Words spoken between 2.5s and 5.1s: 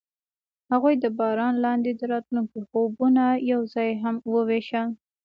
خوبونه یوځای هم وویشل.